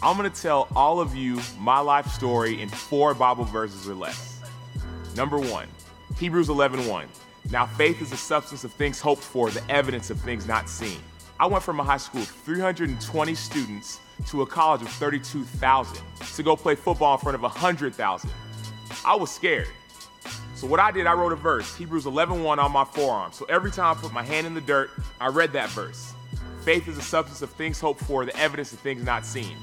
[0.00, 4.40] I'm gonna tell all of you my life story in four Bible verses or less.
[5.16, 5.66] Number one,
[6.16, 6.86] Hebrews 11:1.
[6.86, 7.08] 1.
[7.50, 11.00] Now faith is the substance of things hoped for, the evidence of things not seen.
[11.40, 16.00] I went from a high school of 320 students to a college of 32,000
[16.36, 18.30] to go play football in front of 100,000.
[19.04, 19.68] I was scared.
[20.54, 23.32] So what I did, I wrote a verse, Hebrews 11:1 on my forearm.
[23.32, 24.90] So every time I put my hand in the dirt,
[25.20, 26.12] I read that verse.
[26.64, 29.56] Faith is the substance of things hoped for, the evidence of things not seen.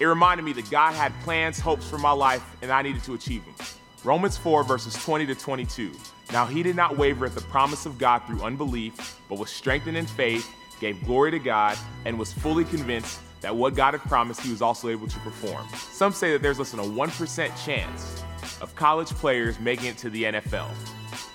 [0.00, 3.14] It reminded me that God had plans, hopes for my life, and I needed to
[3.14, 3.54] achieve them.
[4.02, 5.92] Romans 4, verses 20 to 22.
[6.32, 9.96] Now he did not waver at the promise of God through unbelief, but was strengthened
[9.96, 10.48] in faith,
[10.80, 14.62] gave glory to God, and was fully convinced that what God had promised he was
[14.62, 15.66] also able to perform.
[15.74, 18.22] Some say that there's less than a 1% chance
[18.60, 20.68] of college players making it to the NFL.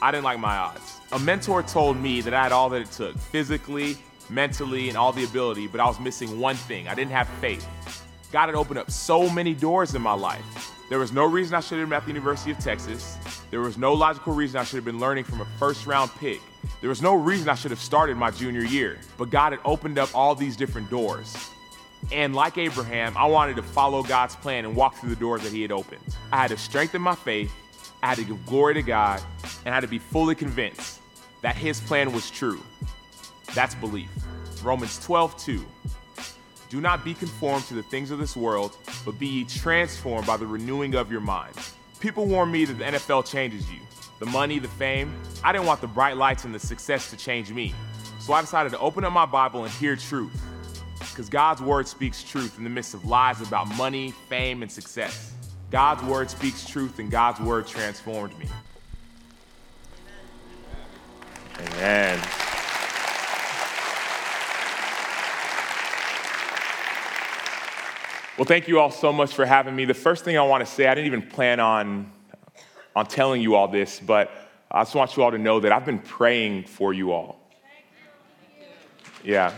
[0.01, 0.99] I didn't like my odds.
[1.11, 3.97] A mentor told me that I had all that it took physically,
[4.29, 7.67] mentally, and all the ability, but I was missing one thing I didn't have faith.
[8.31, 10.73] God had opened up so many doors in my life.
[10.89, 13.17] There was no reason I should have been at the University of Texas.
[13.51, 16.41] There was no logical reason I should have been learning from a first round pick.
[16.81, 18.99] There was no reason I should have started my junior year.
[19.17, 21.35] But God had opened up all these different doors.
[22.11, 25.51] And like Abraham, I wanted to follow God's plan and walk through the doors that
[25.51, 26.01] He had opened.
[26.31, 27.51] I had to strengthen my faith,
[28.01, 29.21] I had to give glory to God,
[29.65, 31.01] and I had to be fully convinced
[31.41, 32.61] that His plan was true.
[33.53, 34.09] That's belief.
[34.63, 35.65] Romans 12, 2.
[36.69, 40.37] Do not be conformed to the things of this world, but be ye transformed by
[40.37, 41.55] the renewing of your mind.
[41.99, 43.79] People warn me that the NFL changes you.
[44.19, 45.13] The money, the fame.
[45.43, 47.73] I didn't want the bright lights and the success to change me.
[48.19, 50.39] So I decided to open up my Bible and hear truth.
[50.99, 55.33] Because God's word speaks truth in the midst of lies about money, fame, and success.
[55.71, 58.45] God's word speaks truth, and God's word transformed me.
[61.59, 62.19] Amen.
[68.39, 69.83] Well, thank you all so much for having me.
[69.83, 72.09] The first thing I want to say, I didn't even plan on,
[72.95, 74.31] on telling you all this, but
[74.71, 77.37] I just want you all to know that I've been praying for you all.
[79.25, 79.53] Yeah.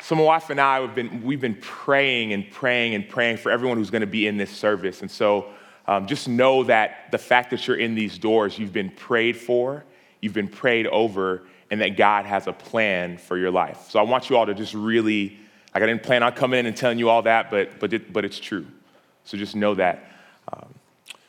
[0.00, 3.52] So my wife and I have been we've been praying and praying and praying for
[3.52, 5.50] everyone who's going to be in this service, and so
[5.86, 9.84] um, just know that the fact that you're in these doors, you've been prayed for,
[10.20, 13.88] you've been prayed over, and that God has a plan for your life.
[13.88, 15.38] So I want you all to just really,
[15.74, 18.12] like I didn't plan on coming in and telling you all that, but, but, it,
[18.12, 18.66] but it's true.
[19.24, 20.04] So just know that.
[20.52, 20.66] Um,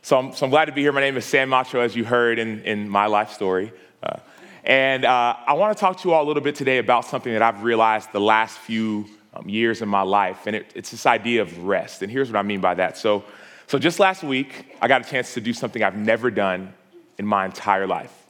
[0.01, 0.91] so, I'm, so I'm glad to be here.
[0.91, 3.71] My name is Sam Acho, as you heard in, in my life story.
[4.03, 4.17] Uh,
[4.65, 7.31] and uh, I want to talk to you all a little bit today about something
[7.31, 11.05] that I've realized the last few um, years in my life, and it, it's this
[11.05, 12.01] idea of rest.
[12.01, 12.97] And here's what I mean by that.
[12.97, 13.23] So,
[13.67, 16.73] so just last week, I got a chance to do something I've never done
[17.17, 18.22] in my entire life.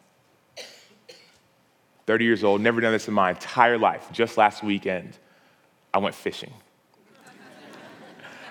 [2.06, 4.09] 30 years old, never done this in my entire life.
[4.12, 5.18] Just last weekend,
[5.94, 6.52] I went fishing.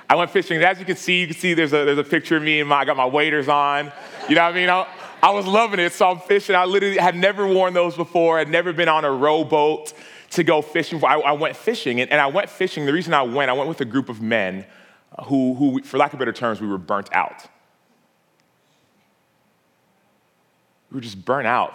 [0.09, 0.57] I went fishing.
[0.57, 2.61] And as you can see, you can see there's a, there's a picture of me
[2.61, 3.93] and my, I got my waders on.
[4.29, 4.69] You know what I mean?
[4.69, 4.87] I,
[5.23, 5.93] I was loving it.
[5.93, 6.55] So I'm fishing.
[6.55, 8.39] I literally had never worn those before.
[8.39, 9.93] I'd never been on a rowboat
[10.31, 11.03] to go fishing.
[11.05, 12.01] I, I went fishing.
[12.01, 12.85] And, and, I went fishing.
[12.85, 14.67] The reason I went, I went with a group of men
[15.27, 17.47] who, who, for lack of better terms, we were burnt out.
[20.91, 21.75] We were just burnt out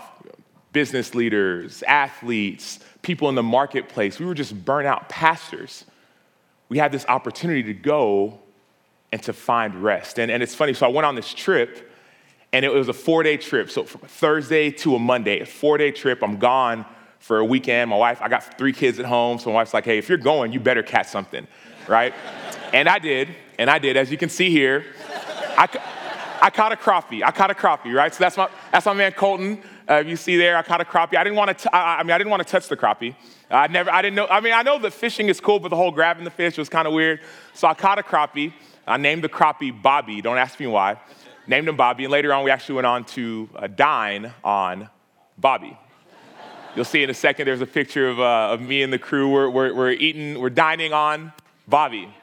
[0.77, 4.19] business leaders, athletes, people in the marketplace.
[4.19, 5.85] We were just burnout pastors.
[6.69, 8.37] We had this opportunity to go
[9.11, 10.19] and to find rest.
[10.19, 11.91] And, and it's funny, so I went on this trip,
[12.53, 13.71] and it was a four day trip.
[13.71, 16.21] So from Thursday to a Monday, a four day trip.
[16.21, 16.85] I'm gone
[17.17, 17.89] for a weekend.
[17.89, 20.19] My wife, I got three kids at home, so my wife's like, hey, if you're
[20.19, 21.47] going, you better catch something,
[21.87, 22.13] right?
[22.71, 23.97] and I did, and I did.
[23.97, 24.85] As you can see here,
[25.57, 25.67] I,
[26.39, 27.23] I caught a crappie.
[27.23, 28.13] I caught a crappie, right?
[28.13, 29.63] So that's my, that's my man Colton.
[29.89, 31.15] Uh, you see there, I caught a crappie.
[31.15, 31.75] I didn't want to.
[31.75, 33.15] I, I mean, I didn't want to touch the crappie.
[33.49, 33.89] I never.
[33.89, 34.27] I didn't know.
[34.27, 36.67] I mean, I know that fishing is cool, but the whole grabbing the fish was
[36.67, 37.21] kind of weird.
[37.53, 38.53] So I caught a crappie.
[38.85, 40.21] I named the crappie Bobby.
[40.21, 40.97] Don't ask me why.
[41.47, 44.89] Named him Bobby, and later on, we actually went on to uh, dine on
[45.37, 45.77] Bobby.
[46.75, 47.47] You'll see in a second.
[47.47, 49.31] There's a picture of, uh, of me and the crew.
[49.31, 50.39] We're, we're, we're eating.
[50.39, 51.31] We're dining on
[51.67, 52.13] Bobby.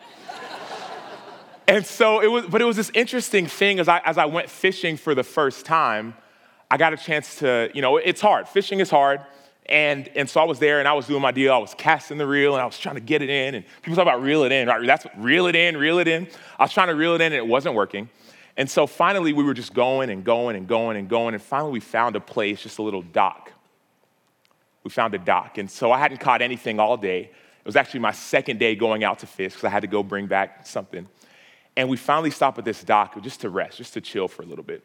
[1.66, 4.50] And so it was, but it was this interesting thing as I, as I went
[4.50, 6.14] fishing for the first time.
[6.70, 8.48] I got a chance to, you know, it's hard.
[8.48, 9.20] Fishing is hard.
[9.66, 11.52] And, and so I was there and I was doing my deal.
[11.52, 13.54] I was casting the reel and I was trying to get it in.
[13.54, 14.68] And people talk about reel it in.
[14.68, 14.86] Right?
[14.86, 16.26] That's reel it in, reel it in.
[16.58, 18.08] I was trying to reel it in and it wasn't working.
[18.56, 21.34] And so finally we were just going and going and going and going.
[21.34, 23.52] And finally we found a place, just a little dock.
[24.84, 25.56] We found a dock.
[25.56, 27.20] And so I hadn't caught anything all day.
[27.20, 30.02] It was actually my second day going out to fish because I had to go
[30.02, 31.08] bring back something.
[31.76, 34.46] And we finally stopped at this dock just to rest, just to chill for a
[34.46, 34.84] little bit.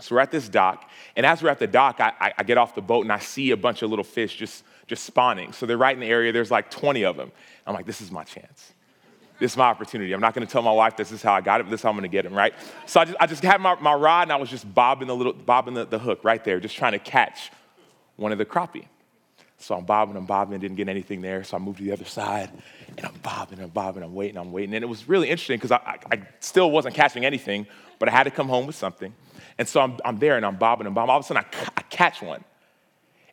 [0.00, 2.74] So we're at this dock, and as we're at the dock, I, I, get off
[2.74, 5.52] the boat and I see a bunch of little fish just, just spawning.
[5.52, 7.32] So they're right in the area, there's like 20 of them.
[7.66, 8.72] I'm like, this is my chance.
[9.38, 10.12] This is my opportunity.
[10.12, 11.90] I'm not gonna tell my wife this is how I got it, this is how
[11.90, 12.54] I'm gonna get them, right?
[12.86, 15.16] So I just, I just had my, my rod and I was just bobbing the
[15.16, 17.50] little, bobbing the, the hook right there, just trying to catch
[18.16, 18.86] one of the crappie.
[19.60, 21.44] So I'm bobbing, I'm bobbing, didn't get anything there.
[21.44, 22.50] So I moved to the other side
[22.96, 24.74] and I'm bobbing, I'm bobbing, I'm waiting, I'm waiting.
[24.74, 27.66] And it was really interesting because I, I, I, still wasn't catching anything,
[27.98, 29.12] but I had to come home with something.
[29.58, 31.10] And so I'm, I'm there and I'm bobbing and bobbing.
[31.10, 32.44] All of a sudden I, I catch one.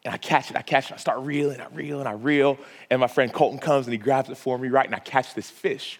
[0.05, 2.57] And I catch it, I catch it, I start reeling, I reel and I reel.
[2.89, 4.85] And my friend Colton comes and he grabs it for me, right?
[4.85, 5.99] And I catch this fish.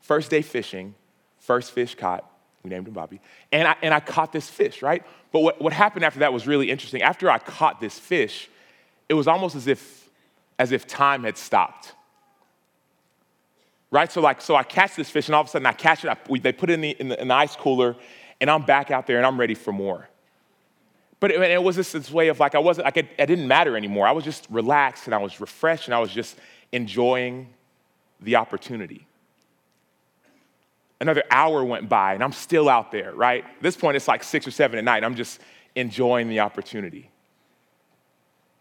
[0.00, 0.94] First day fishing,
[1.40, 2.30] first fish caught.
[2.62, 3.20] We named him Bobby.
[3.52, 5.04] And I, and I caught this fish, right?
[5.32, 7.02] But what, what happened after that was really interesting.
[7.02, 8.48] After I caught this fish,
[9.08, 10.08] it was almost as if,
[10.58, 11.92] as if time had stopped.
[13.90, 14.10] Right?
[14.10, 16.08] So, like, so I catch this fish, and all of a sudden I catch it.
[16.08, 17.96] I, we, they put it in the, in the, in the ice cooler,
[18.40, 20.08] and I'm back out there, and I'm ready for more.
[21.20, 23.76] But it, it was just this way of like, I wasn't, it, it didn't matter
[23.76, 24.06] anymore.
[24.06, 26.36] I was just relaxed, and I was refreshed, and I was just
[26.72, 27.48] enjoying
[28.20, 29.06] the opportunity.
[31.00, 33.44] Another hour went by, and I'm still out there, right?
[33.44, 35.04] At this point, it's like six or seven at night.
[35.04, 35.40] I'm just
[35.74, 37.10] enjoying the opportunity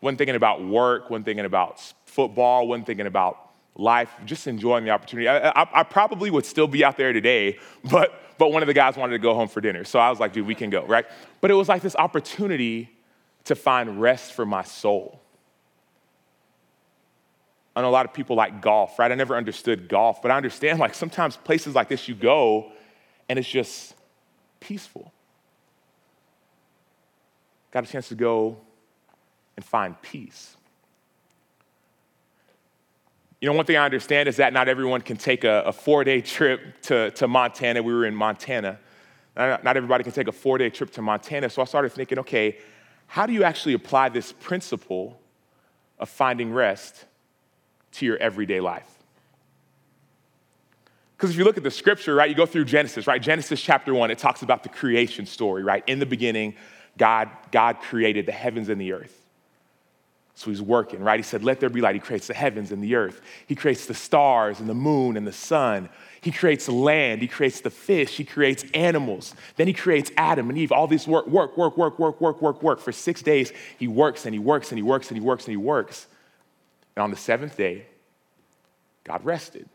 [0.03, 4.91] wasn't thinking about work, wasn't thinking about football, wasn't thinking about life, just enjoying the
[4.91, 5.29] opportunity.
[5.29, 7.57] I, I, I, probably would still be out there today,
[7.89, 9.85] but, but one of the guys wanted to go home for dinner.
[9.85, 11.05] So I was like, dude, we can go, right?
[11.39, 12.89] But it was like this opportunity
[13.45, 15.21] to find rest for my soul.
[17.73, 19.09] I know a lot of people like golf, right?
[19.09, 22.73] I never understood golf, but I understand like sometimes places like this you go
[23.29, 23.95] and it's just
[24.59, 25.13] peaceful.
[27.71, 28.57] Got a chance to go
[29.55, 30.57] and find peace.
[33.43, 36.05] You know, one thing I understand is that not everyone can take a, a four
[36.05, 37.83] day trip to, to Montana.
[37.83, 38.79] We were in Montana.
[39.35, 41.49] Not, not everybody can take a four day trip to Montana.
[41.49, 42.57] So I started thinking, okay,
[43.05, 45.19] how do you actually apply this principle
[45.99, 47.03] of finding rest
[47.91, 48.89] to your everyday life?
[51.17, 53.21] Because if you look at the scripture, right, you go through Genesis, right?
[53.21, 55.83] Genesis chapter one, it talks about the creation story, right?
[55.85, 56.55] In the beginning,
[56.97, 59.22] God, God created the heavens and the earth.
[60.35, 61.19] So he's working, right?
[61.19, 61.95] He said, Let there be light.
[61.95, 63.21] He creates the heavens and the earth.
[63.47, 65.89] He creates the stars and the moon and the sun.
[66.21, 67.21] He creates land.
[67.21, 68.17] He creates the fish.
[68.17, 69.35] He creates animals.
[69.57, 70.71] Then he creates Adam and Eve.
[70.71, 72.79] All this work, work, work, work, work, work, work, work.
[72.79, 75.51] For six days, he works and he works and he works and he works and
[75.51, 76.07] he works.
[76.95, 77.85] And on the seventh day,
[79.03, 79.67] God rested.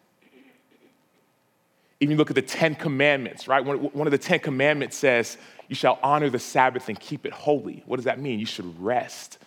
[2.01, 3.65] Even you look at the Ten Commandments, right?
[3.65, 5.37] One of the Ten Commandments says,
[5.69, 7.83] You shall honor the Sabbath and keep it holy.
[7.87, 8.39] What does that mean?
[8.39, 9.39] You should rest.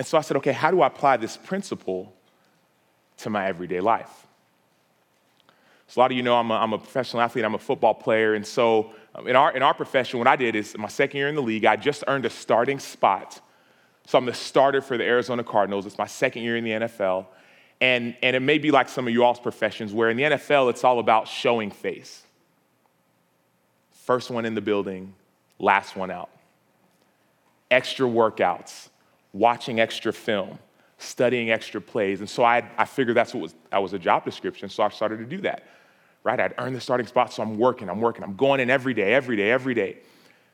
[0.00, 2.10] And so I said, okay, how do I apply this principle
[3.18, 4.26] to my everyday life?
[5.88, 7.92] So a lot of you know I'm a, I'm a professional athlete, I'm a football
[7.92, 8.32] player.
[8.32, 11.28] And so um, in our, in our profession, what I did is my second year
[11.28, 13.42] in the league, I just earned a starting spot.
[14.06, 15.84] So I'm the starter for the Arizona Cardinals.
[15.84, 17.26] It's my second year in the NFL.
[17.82, 20.70] And, and it may be like some of you all's professions, where in the NFL,
[20.70, 22.22] it's all about showing face.
[23.92, 25.12] First one in the building,
[25.58, 26.30] last one out.
[27.70, 28.88] Extra workouts,
[29.32, 30.58] watching extra film,
[30.98, 32.20] studying extra plays.
[32.20, 34.68] And so I, I figured that's what was, that was a job description.
[34.68, 35.64] So I started to do that,
[36.24, 36.38] right?
[36.38, 39.14] I'd earned the starting spot, so I'm working, I'm working, I'm going in every day,
[39.14, 39.98] every day, every day.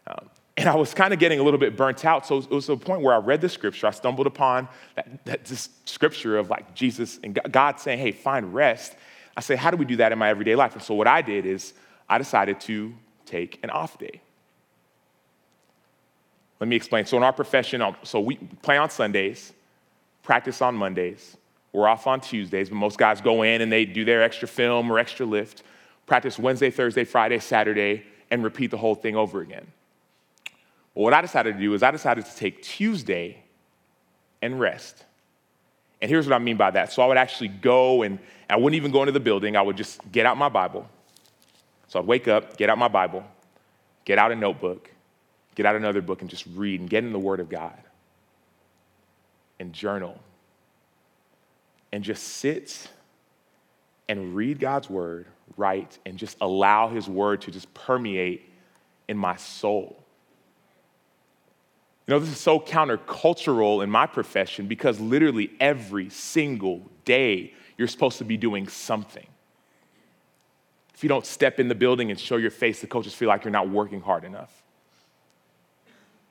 [0.07, 2.27] Um, and I was kind of getting a little bit burnt out.
[2.27, 3.87] So it was a point where I read the scripture.
[3.87, 8.55] I stumbled upon that, that this scripture of like Jesus and God saying, hey, find
[8.55, 8.95] rest.
[9.37, 10.73] I say, how do we do that in my everyday life?
[10.73, 11.75] And so what I did is
[12.09, 12.95] I decided to
[13.27, 14.23] take an off day.
[16.61, 17.05] Let me explain.
[17.05, 19.53] So, in our profession, um, so we play on Sundays,
[20.23, 21.37] practice on Mondays.
[21.73, 24.91] We're off on Tuesdays, but most guys go in and they do their extra film
[24.91, 25.63] or extra lift,
[26.07, 29.67] practice Wednesday, Thursday, Friday, Saturday, and repeat the whole thing over again.
[30.95, 33.43] Well, what I decided to do is I decided to take Tuesday
[34.41, 35.05] and rest.
[36.01, 36.93] And here's what I mean by that.
[36.93, 39.57] So I would actually go and I wouldn't even go into the building.
[39.57, 40.89] I would just get out my Bible.
[41.89, 43.25] So I'd wake up, get out my Bible,
[44.07, 44.91] get out a notebook,
[45.57, 47.79] get out another book and just read and get in the Word of God
[49.59, 50.21] and journal
[51.93, 52.89] and just sit
[54.09, 58.49] and read God's Word, write, and just allow His Word to just permeate
[59.09, 59.97] in my soul.
[62.07, 67.89] You know, this is so countercultural in my profession because literally every single day you're
[67.89, 69.27] supposed to be doing something.
[70.95, 73.45] If you don't step in the building and show your face, the coaches feel like
[73.45, 74.63] you're not working hard enough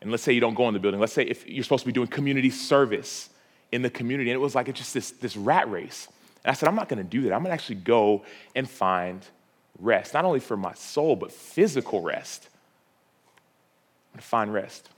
[0.02, 1.88] and let's say you don't go in the building, let's say if you're supposed to
[1.88, 3.30] be doing community service
[3.72, 6.08] in the community, and it was like it's just this, this rat race.
[6.44, 7.34] And I said, I'm not gonna do that.
[7.34, 8.24] I'm gonna actually go
[8.56, 9.26] and find
[9.80, 12.50] rest, not only for my soul, but physical rest.
[14.16, 14.90] to find rest.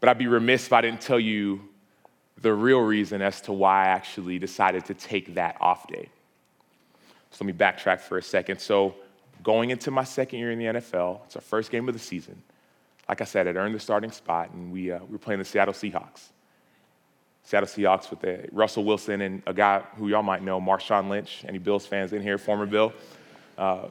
[0.00, 1.60] But I'd be remiss if I didn't tell you
[2.40, 6.08] the real reason as to why I actually decided to take that off day.
[7.30, 8.60] So let me backtrack for a second.
[8.60, 8.94] So,
[9.42, 12.42] going into my second year in the NFL, it's our first game of the season.
[13.10, 15.44] Like I said, I'd earned the starting spot, and we, uh, we were playing the
[15.44, 16.28] Seattle Seahawks.
[17.42, 21.44] Seattle Seahawks with the Russell Wilson and a guy who y'all might know, Marshawn Lynch.
[21.48, 22.38] Any Bills fans in here?
[22.38, 22.92] Former Bill.
[23.58, 23.88] Uh,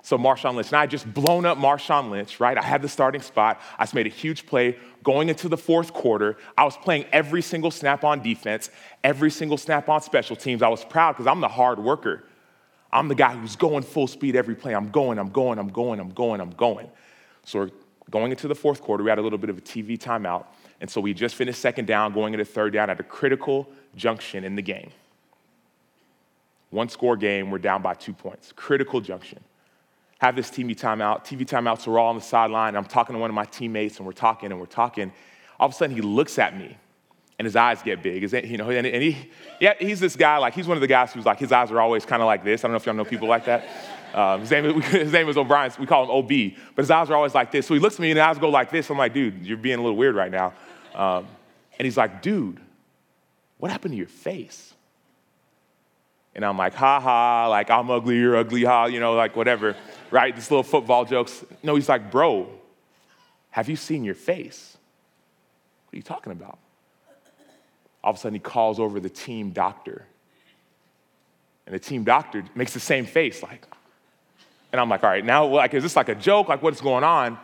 [0.00, 2.56] so Marshawn Lynch, and I just blown up Marshawn Lynch, right?
[2.56, 3.60] I had the starting spot.
[3.78, 6.38] I just made a huge play going into the fourth quarter.
[6.56, 8.70] I was playing every single snap on defense,
[9.04, 10.62] every single snap on special teams.
[10.62, 12.24] I was proud because I'm the hard worker.
[12.90, 14.74] I'm the guy who's going full speed every play.
[14.74, 16.88] I'm going, I'm going, I'm going, I'm going, I'm going.
[17.44, 17.70] So we're
[18.10, 19.04] going into the fourth quarter.
[19.04, 20.46] We had a little bit of a TV timeout.
[20.80, 24.44] And so we just finished second down, going into third down at a critical junction
[24.44, 24.90] in the game.
[26.70, 28.52] One score game, we're down by two points.
[28.52, 29.40] Critical junction
[30.22, 31.24] have this TV timeout.
[31.24, 32.76] TV timeouts are all on the sideline.
[32.76, 35.12] I'm talking to one of my teammates, and we're talking and we're talking.
[35.58, 36.76] All of a sudden, he looks at me,
[37.40, 38.22] and his eyes get big.
[38.22, 39.16] Is that, you know, and, and he,
[39.60, 40.38] yeah, he's this guy.
[40.38, 42.44] Like he's one of the guys who's like his eyes are always kind of like
[42.44, 42.62] this.
[42.62, 43.68] I don't know if y'all know people like that.
[44.12, 45.72] Um, his, name, his name is O'Brien.
[45.78, 46.58] we call him OB.
[46.74, 47.66] But his eyes are always like this.
[47.66, 48.90] So he looks at me, and his eyes go like this.
[48.90, 50.52] I'm like, dude, you're being a little weird right now.
[50.94, 51.26] Um,
[51.78, 52.60] and he's like, dude,
[53.58, 54.74] what happened to your face?
[56.34, 59.76] And I'm like, ha ha, like I'm ugly, you're ugly, ha, you know, like whatever
[60.12, 60.36] right?
[60.36, 61.44] These little football jokes.
[61.62, 62.48] No, he's like, bro,
[63.50, 64.76] have you seen your face?
[65.86, 66.58] What are you talking about?
[68.04, 70.06] All of a sudden, he calls over the team doctor.
[71.66, 73.66] And the team doctor makes the same face, like,
[74.72, 76.48] and I'm like, all right, now, like, is this like a joke?
[76.48, 77.38] Like, what's going on?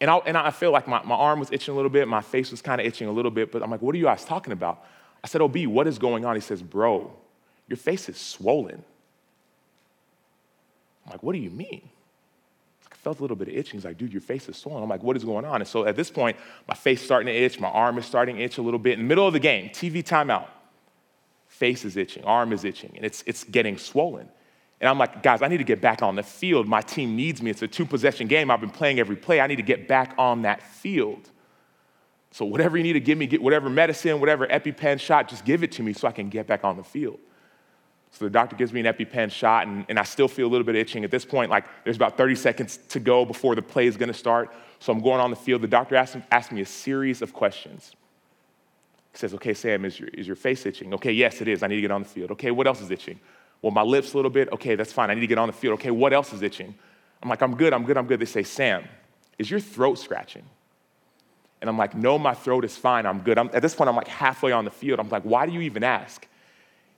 [0.00, 2.22] And I, and I feel like my, my arm was itching a little bit, my
[2.22, 4.24] face was kind of itching a little bit, but I'm like, what are you guys
[4.24, 4.84] talking about?
[5.22, 6.34] I said, oh, OB, what is going on?
[6.34, 7.12] He says, bro,
[7.68, 8.82] your face is swollen.
[11.04, 11.82] I'm like, what do you mean?
[12.90, 13.78] I felt a little bit of itching.
[13.78, 14.82] He's like, dude, your face is swollen.
[14.82, 15.60] I'm like, what is going on?
[15.60, 16.36] And so at this point,
[16.66, 18.94] my face starting to itch, my arm is starting to itch a little bit.
[18.94, 20.46] In the middle of the game, TV timeout,
[21.48, 24.28] face is itching, arm is itching, and it's, it's getting swollen.
[24.80, 26.66] And I'm like, guys, I need to get back on the field.
[26.66, 27.50] My team needs me.
[27.50, 28.50] It's a two possession game.
[28.50, 29.40] I've been playing every play.
[29.40, 31.28] I need to get back on that field.
[32.30, 35.62] So, whatever you need to give me, get whatever medicine, whatever EpiPen shot, just give
[35.62, 37.18] it to me so I can get back on the field.
[38.12, 40.64] So the doctor gives me an EpiPen shot, and, and I still feel a little
[40.64, 41.04] bit itching.
[41.04, 44.08] At this point, like there's about 30 seconds to go before the play is going
[44.08, 44.52] to start.
[44.80, 45.62] So I'm going on the field.
[45.62, 47.92] The doctor asks, asks me a series of questions.
[49.12, 50.92] He says, Okay, Sam, is your, is your face itching?
[50.94, 51.62] Okay, yes, it is.
[51.62, 52.32] I need to get on the field.
[52.32, 53.20] Okay, what else is itching?
[53.62, 54.50] Well, my lips a little bit.
[54.52, 55.10] Okay, that's fine.
[55.10, 55.74] I need to get on the field.
[55.74, 56.74] Okay, what else is itching?
[57.22, 58.20] I'm like, I'm good, I'm good, I'm good.
[58.20, 58.84] They say, Sam,
[59.38, 60.44] is your throat scratching?
[61.60, 63.04] And I'm like, no, my throat is fine.
[63.04, 63.36] I'm good.
[63.36, 64.98] I'm, at this point, I'm like halfway on the field.
[64.98, 66.26] I'm like, why do you even ask?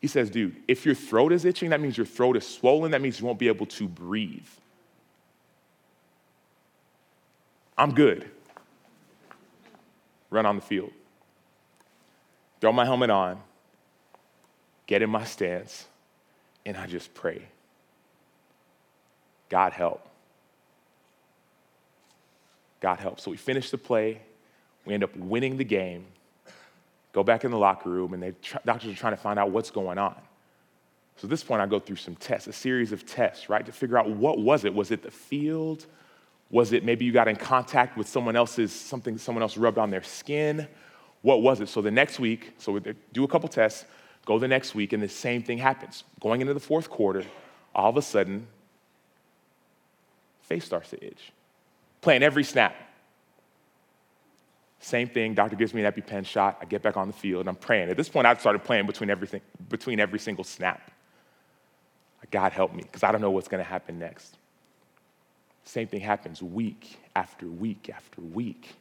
[0.00, 2.92] He says, dude, if your throat is itching, that means your throat is swollen.
[2.92, 4.46] That means you won't be able to breathe.
[7.76, 8.30] I'm good.
[10.30, 10.92] Run on the field.
[12.60, 13.40] Throw my helmet on,
[14.86, 15.86] get in my stance,
[16.64, 17.42] and I just pray.
[19.48, 20.06] God help.
[22.80, 23.20] God help.
[23.20, 24.20] So we finish the play.
[24.84, 26.06] We end up winning the game.
[27.12, 29.70] Go back in the locker room, and the doctors are trying to find out what's
[29.70, 30.16] going on.
[31.16, 33.72] So at this point, I go through some tests, a series of tests, right, to
[33.72, 34.74] figure out what was it.
[34.74, 35.86] Was it the field?
[36.50, 39.90] Was it maybe you got in contact with someone else's, something someone else rubbed on
[39.90, 40.66] their skin?
[41.20, 41.68] What was it?
[41.68, 42.80] So the next week, so we
[43.12, 43.84] do a couple tests,
[44.24, 46.04] go the next week, and the same thing happens.
[46.20, 47.24] Going into the fourth quarter,
[47.74, 48.46] all of a sudden,
[50.42, 51.32] face starts to itch.
[52.00, 52.74] Playing every snap.
[54.80, 56.58] Same thing, doctor gives me an EpiPen shot.
[56.60, 57.88] I get back on the field and I'm praying.
[57.88, 60.90] At this point, I've started playing between, everything, between every single snap.
[62.30, 64.38] God help me, because I don't know what's going to happen next.
[65.64, 68.74] Same thing happens week after week after week.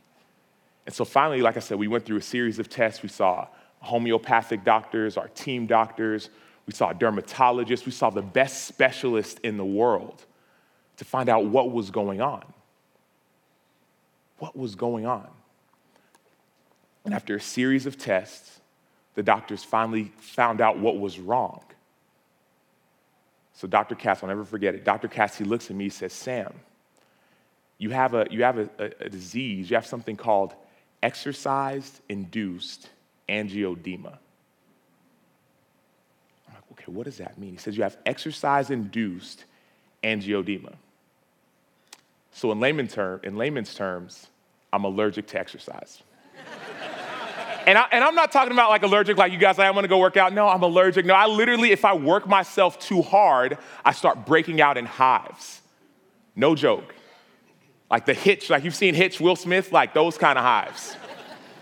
[0.85, 3.03] And so finally, like I said, we went through a series of tests.
[3.03, 3.47] We saw
[3.81, 6.29] homeopathic doctors, our team doctors,
[6.65, 10.25] we saw dermatologists, we saw the best specialists in the world
[10.97, 12.43] to find out what was going on.
[14.37, 15.27] What was going on?
[17.03, 18.59] And after a series of tests,
[19.15, 21.63] the doctors finally found out what was wrong.
[23.53, 23.95] So Dr.
[23.95, 24.85] Cass, I'll never forget it.
[24.85, 25.07] Dr.
[25.07, 26.53] Cass, he looks at me, he says, Sam,
[27.77, 30.53] you have a, you have a, a, a disease, you have something called
[31.03, 32.89] exercise-induced
[33.31, 34.17] angioedema.
[36.47, 37.51] I'm like, okay, what does that mean?
[37.51, 39.45] He says you have exercise-induced
[40.03, 40.73] angioedema.
[42.33, 44.27] So in, layman term, in layman's terms,
[44.71, 46.03] I'm allergic to exercise.
[47.67, 49.87] And, I, and I'm not talking about like allergic, like you guys say, I'm gonna
[49.87, 50.33] go work out.
[50.33, 51.05] No, I'm allergic.
[51.05, 55.61] No, I literally, if I work myself too hard, I start breaking out in hives.
[56.35, 56.95] No joke.
[57.91, 60.95] Like the hitch, like you've seen Hitch, Will Smith, like those kind of hives.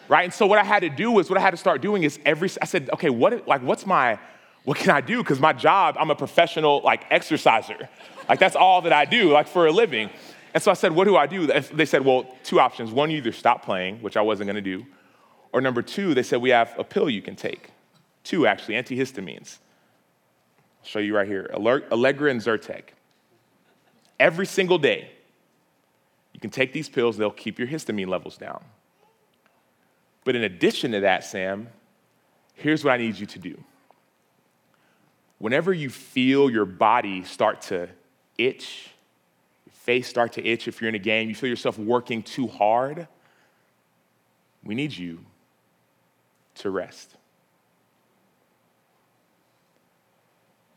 [0.10, 0.26] Right?
[0.26, 2.20] And so what I had to do was what I had to start doing is
[2.26, 4.20] every I said, okay, what like what's my
[4.66, 5.20] what can I do?
[5.24, 7.88] Because my job, I'm a professional like exerciser.
[8.28, 10.10] Like that's all that I do, like for a living.
[10.54, 11.48] And so I said, what do I do?
[11.48, 12.92] They said, well, two options.
[12.92, 14.86] One, you either stop playing, which I wasn't gonna do,
[15.54, 17.70] or number two, they said, we have a pill you can take.
[18.24, 19.60] Two, actually, antihistamines.
[20.82, 22.84] I'll show you right here Allegra and Zyrtec.
[24.20, 25.12] Every single day,
[26.34, 28.64] you can take these pills, they'll keep your histamine levels down.
[30.30, 31.70] But in addition to that, Sam,
[32.54, 33.64] here's what I need you to do.
[35.40, 37.90] Whenever you feel your body start to
[38.38, 38.92] itch,
[39.66, 42.46] your face start to itch if you're in a game, you feel yourself working too
[42.46, 43.08] hard,
[44.64, 45.26] we need you
[46.58, 47.16] to rest.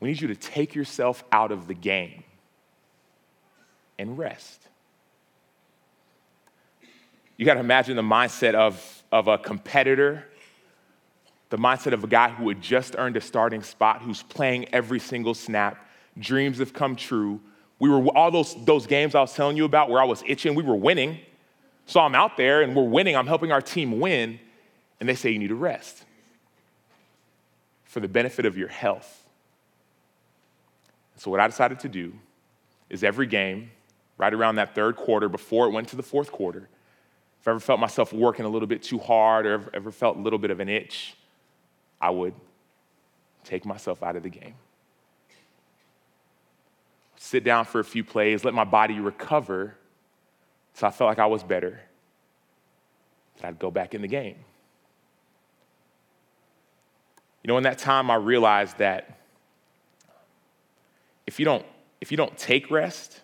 [0.01, 2.25] We need you to take yourself out of the game
[3.99, 4.67] and rest.
[7.37, 10.25] You got to imagine the mindset of, of a competitor,
[11.51, 14.99] the mindset of a guy who had just earned a starting spot, who's playing every
[14.99, 15.87] single snap.
[16.19, 17.41] Dreams have come true.
[17.79, 20.55] We were all those, those games I was telling you about where I was itching,
[20.55, 21.21] we were winning.
[21.85, 23.17] So I'm out there and we're winning.
[23.17, 24.41] I'm helping our team win.
[24.99, 26.05] And they say you need to rest
[27.85, 29.23] for the benefit of your health.
[31.17, 32.15] So, what I decided to do
[32.89, 33.71] is every game,
[34.17, 36.69] right around that third quarter, before it went to the fourth quarter,
[37.43, 40.21] if I ever felt myself working a little bit too hard or ever, felt a
[40.21, 41.17] little bit of an itch,
[42.01, 42.35] I would
[43.43, 44.55] take myself out of the game.
[47.17, 49.75] Sit down for a few plays, let my body recover
[50.75, 51.81] so I felt like I was better.
[53.37, 54.37] Then I'd go back in the game.
[57.43, 59.19] You know, in that time, I realized that
[61.27, 61.67] if you don't,
[62.01, 63.21] if you don't take rest,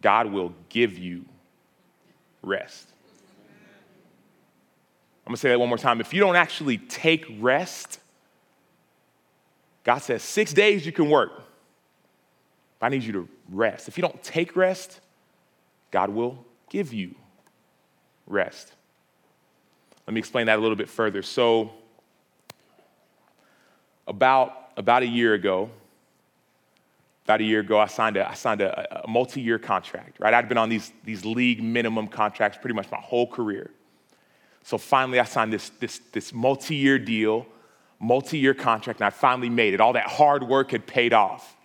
[0.00, 1.24] God will give you
[2.46, 2.88] rest.
[5.26, 6.00] I'm gonna say that one more time.
[6.00, 7.98] If you don't actually take rest,
[9.82, 11.42] God says six days you can work.
[12.80, 13.88] I need you to rest.
[13.88, 15.00] If you don't take rest,
[15.90, 17.14] God will give you
[18.26, 18.72] rest.
[20.06, 21.22] Let me explain that a little bit further.
[21.22, 21.72] So,
[24.06, 25.70] about, about a year ago,
[27.26, 30.32] about a year ago, I signed a, I signed a, a multi year contract, right?
[30.32, 33.72] I'd been on these, these league minimum contracts pretty much my whole career.
[34.62, 37.44] So finally, I signed this, this, this multi year deal,
[37.98, 39.80] multi year contract, and I finally made it.
[39.80, 41.56] All that hard work had paid off.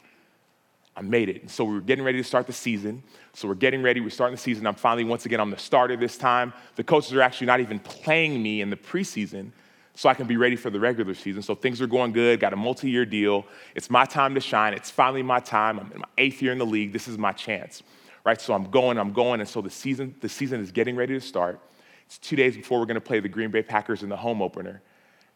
[0.96, 1.44] I made it.
[1.44, 3.04] And so we were getting ready to start the season.
[3.34, 4.66] So we're getting ready, we're starting the season.
[4.66, 6.54] I'm finally, once again, I'm the starter this time.
[6.76, 9.52] The coaches are actually not even playing me in the preseason
[9.96, 11.42] so I can be ready for the regular season.
[11.42, 13.46] So things are going good, got a multi year deal.
[13.76, 14.74] It's my time to shine.
[14.74, 15.80] It's finally my time.
[15.80, 16.94] I'm in my eighth year in the league.
[16.94, 17.84] This is my chance,
[18.24, 18.40] right?
[18.40, 19.42] So I'm going, I'm going.
[19.42, 21.60] And so the season, the season is getting ready to start.
[22.06, 24.42] It's two days before we're going to play the Green Bay Packers in the home
[24.42, 24.82] opener.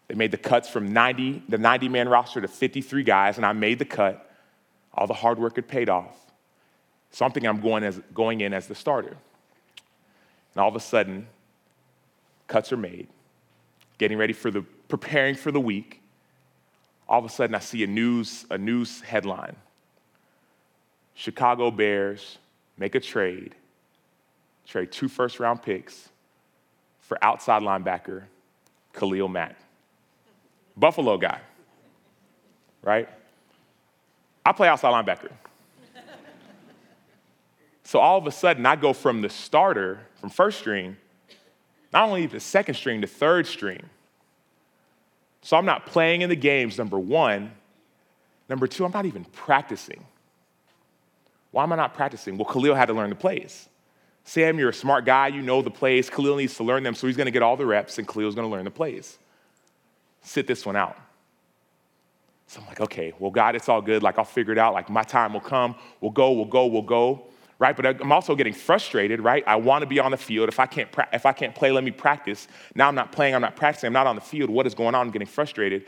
[0.07, 3.53] They made the cuts from 90, the 90 man roster to 53 guys, and I
[3.53, 4.29] made the cut.
[4.93, 6.15] All the hard work had paid off.
[7.11, 9.17] So I'm thinking I'm going, as, going in as the starter.
[10.53, 11.27] And all of a sudden,
[12.47, 13.07] cuts are made
[13.97, 16.01] getting ready for the, preparing for the week,
[17.07, 19.55] all of a sudden I see a news, a news headline.
[21.13, 22.37] Chicago Bears
[22.77, 23.55] make a trade,
[24.67, 26.09] trade two first round picks
[26.99, 28.23] for outside linebacker
[28.93, 29.55] Khalil Mack.
[30.75, 31.39] Buffalo guy,
[32.81, 33.07] right?
[34.45, 35.31] I play outside linebacker.
[37.83, 40.97] so all of a sudden, I go from the starter, from first string,
[41.95, 43.81] not only the second string, the third string.
[45.41, 47.53] So I'm not playing in the games, number one.
[48.49, 50.03] Number two, I'm not even practicing.
[51.51, 52.37] Why am I not practicing?
[52.37, 53.69] Well, Khalil had to learn the plays.
[54.25, 56.09] Sam, you're a smart guy, you know the plays.
[56.09, 58.49] Khalil needs to learn them, so he's gonna get all the reps, and Khalil's gonna
[58.49, 59.17] learn the plays.
[60.21, 60.97] Sit this one out.
[62.47, 64.03] So I'm like, okay, well, God, it's all good.
[64.03, 64.73] Like, I'll figure it out.
[64.73, 65.75] Like, my time will come.
[66.01, 67.27] We'll go, we'll go, we'll go
[67.59, 67.75] right?
[67.75, 69.43] But I'm also getting frustrated, right?
[69.47, 70.49] I want to be on the field.
[70.49, 72.47] If I can't, pra- if I can't play, let me practice.
[72.75, 74.49] Now I'm not playing, I'm not practicing, I'm not on the field.
[74.49, 75.07] What is going on?
[75.07, 75.85] I'm getting frustrated.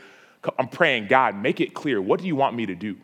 [0.58, 2.00] I'm praying, God, make it clear.
[2.00, 2.96] What do you want me to do?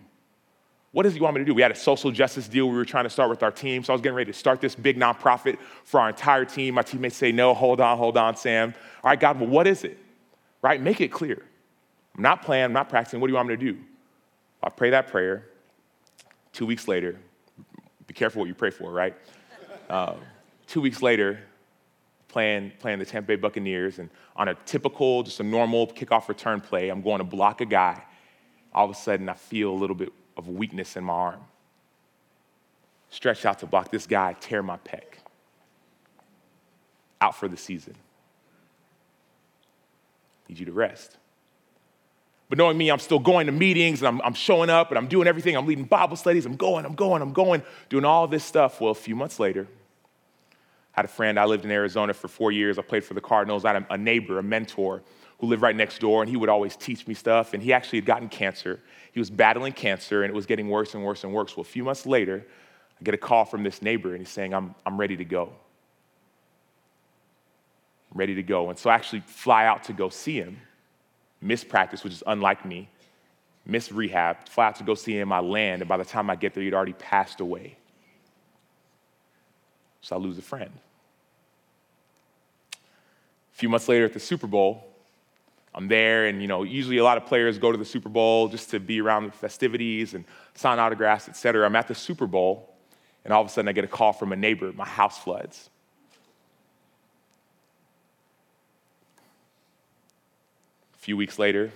[0.93, 1.55] What does he want me to do?
[1.55, 3.83] We had a social justice deal we were trying to start with our team.
[3.83, 6.75] So I was getting ready to start this big nonprofit for our entire team.
[6.75, 8.73] My teammates say, no, hold on, hold on, Sam.
[9.03, 9.99] All right, God, well, what is it?
[10.63, 10.81] Right?
[10.81, 11.43] Make it clear.
[12.17, 13.21] I'm not playing, I'm not practicing.
[13.21, 13.79] What do you want me to do?
[14.63, 15.49] I pray that prayer.
[16.53, 17.19] Two weeks later,
[18.07, 19.15] be careful what you pray for, right?
[19.89, 20.15] Uh,
[20.67, 21.41] two weeks later,
[22.29, 26.61] playing, playing the Tampa Bay Buccaneers, and on a typical, just a normal kickoff return
[26.61, 28.03] play, I'm going to block a guy.
[28.75, 31.41] All of a sudden, I feel a little bit of weakness in my arm.
[33.11, 35.03] Stretch out to block this guy, tear my pec.
[37.21, 37.95] Out for the season.
[40.49, 41.17] Need you to rest.
[42.49, 45.09] But knowing me, I'm still going to meetings and I'm, I'm, showing up and I'm
[45.09, 45.57] doing everything.
[45.57, 46.45] I'm leading Bible studies.
[46.45, 48.81] I'm going, I'm going, I'm going, doing all this stuff.
[48.81, 49.67] Well, a few months later,
[50.95, 51.39] I had a friend.
[51.41, 52.79] I lived in Arizona for four years.
[52.79, 53.65] I played for the Cardinals.
[53.65, 55.03] I had a, neighbor, a mentor,
[55.39, 57.55] who lived right next door, and he would always teach me stuff.
[57.55, 58.79] And he actually had gotten cancer.
[59.13, 61.57] He was battling cancer, and it was getting worse and worse and worse.
[61.57, 62.47] Well, a few months later,
[63.01, 65.53] I get a call from this neighbor, and he's saying, I'm, I'm ready to go.
[68.13, 68.71] I'm ready to go.
[68.71, 70.59] And so I actually fly out to go see him
[71.45, 72.89] miss practice, which is unlike me,
[73.67, 75.33] miss rehab, fly out to go see him.
[75.33, 77.77] I land, and by the time I get there, he'd already passed away.
[80.01, 80.73] So I lose a friend.
[82.73, 84.85] A few months later at the Super Bowl,
[85.75, 88.49] I'm there, and you know, usually a lot of players go to the Super Bowl
[88.49, 91.67] just to be around the festivities and sign autographs, et cetera.
[91.67, 92.75] I'm at the Super Bowl,
[93.25, 94.73] and all of a sudden I get a call from a neighbor.
[94.73, 95.71] My house floods.
[101.05, 101.71] Few weeks later,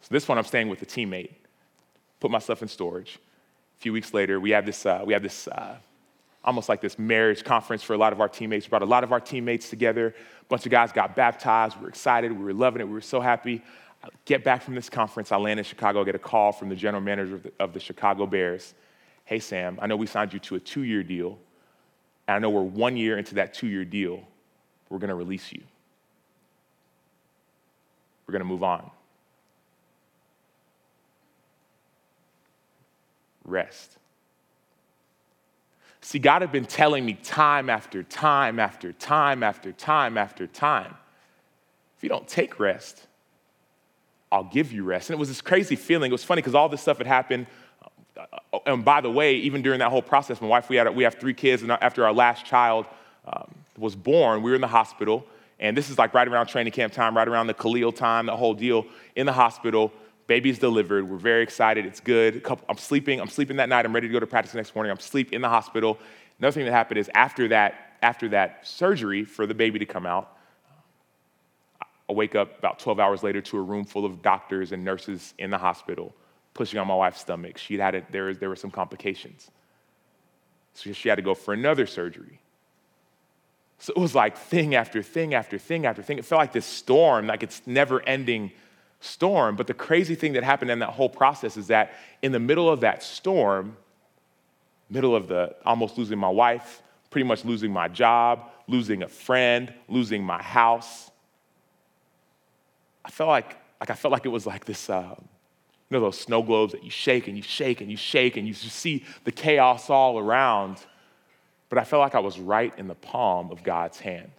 [0.00, 1.32] so this one I'm staying with a teammate.
[2.20, 3.18] Put my stuff in storage.
[3.78, 5.74] A few weeks later, we have this, uh, we have this uh,
[6.44, 8.66] almost like this marriage conference for a lot of our teammates.
[8.66, 10.14] We brought a lot of our teammates together.
[10.40, 11.78] A bunch of guys got baptized.
[11.78, 12.30] We were excited.
[12.30, 12.84] We were loving it.
[12.84, 13.60] We were so happy.
[14.04, 15.32] I get back from this conference.
[15.32, 16.02] I land in Chicago.
[16.02, 18.74] I get a call from the general manager of the, of the Chicago Bears.
[19.24, 21.38] Hey, Sam, I know we signed you to a two year deal.
[22.28, 24.22] And I know we're one year into that two year deal.
[24.90, 25.62] We're going to release you.
[28.30, 28.88] We're going to move on.
[33.44, 33.98] Rest.
[36.00, 40.94] See, God had been telling me time after time after time after time after time
[42.00, 43.06] if you don't take rest,
[44.32, 45.10] I'll give you rest.
[45.10, 46.10] And it was this crazy feeling.
[46.10, 47.46] It was funny because all this stuff had happened.
[48.16, 51.04] Uh, and by the way, even during that whole process, my wife, we, had, we
[51.04, 52.86] have three kids, and after our last child
[53.26, 55.26] um, was born, we were in the hospital.
[55.60, 58.36] And this is like right around training camp time, right around the Khalil time, the
[58.36, 59.92] whole deal in the hospital.
[60.26, 61.08] Baby's delivered.
[61.08, 61.86] We're very excited.
[61.86, 62.44] It's good.
[62.68, 63.20] I'm sleeping.
[63.20, 63.84] I'm sleeping that night.
[63.84, 64.90] I'm ready to go to practice the next morning.
[64.90, 65.98] I'm asleep in the hospital.
[66.38, 70.06] Another thing that happened is after that, after that surgery for the baby to come
[70.06, 70.36] out,
[72.08, 75.34] I wake up about 12 hours later to a room full of doctors and nurses
[75.38, 76.14] in the hospital
[76.54, 77.58] pushing on my wife's stomach.
[77.58, 79.50] She'd had it, there, there were some complications.
[80.74, 82.40] So she had to go for another surgery.
[83.80, 86.18] So it was like thing after thing after thing after thing.
[86.18, 88.52] It felt like this storm, like it's never ending
[89.00, 89.56] storm.
[89.56, 92.68] But the crazy thing that happened in that whole process is that in the middle
[92.68, 93.78] of that storm,
[94.90, 99.72] middle of the almost losing my wife, pretty much losing my job, losing a friend,
[99.88, 101.10] losing my house,
[103.02, 105.24] I felt like, like I felt like it was like this, uh, you
[105.88, 108.52] know, those snow globes that you shake and you shake and you shake and you
[108.52, 110.76] just see the chaos all around
[111.70, 114.32] but I felt like I was right in the palm of God's hand.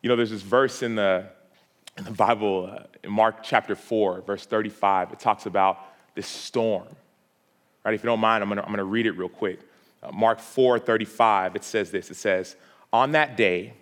[0.00, 1.26] You know, there's this verse in the,
[1.98, 5.78] in the Bible, uh, in Mark chapter 4, verse 35, it talks about
[6.14, 6.86] this storm.
[7.84, 7.94] Right?
[7.94, 9.60] If you don't mind, I'm gonna, I'm gonna read it real quick.
[10.02, 12.54] Uh, Mark 4, 35, it says this it says,
[12.92, 13.74] On that day,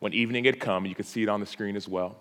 [0.00, 2.16] when evening had come, you can see it on the screen as well,